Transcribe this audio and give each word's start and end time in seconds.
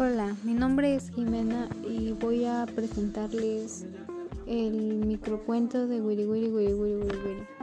Hola, 0.00 0.36
mi 0.44 0.54
nombre 0.54 0.94
es 0.94 1.10
Jimena 1.10 1.68
y 1.84 2.12
voy 2.12 2.44
a 2.44 2.66
presentarles 2.72 3.84
el 4.46 5.04
microcuento 5.04 5.88
de 5.88 6.00
Wiri 6.00 6.24
Wiri 6.24 6.48
Wiri 6.50 6.72
Wiri 6.72 6.94
Wiri 6.94 7.18
Wiri. 7.18 7.57